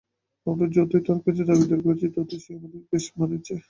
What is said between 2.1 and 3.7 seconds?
ততই সে আমাদের বশ মেনেছে।